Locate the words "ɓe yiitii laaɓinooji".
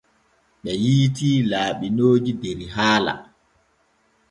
0.63-2.31